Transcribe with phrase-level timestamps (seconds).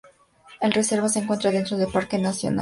[0.63, 2.59] La reserva se encuentra dentro del parque nacional Nahuel Huapi.